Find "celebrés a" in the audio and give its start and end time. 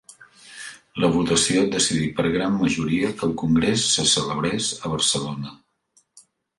4.17-4.97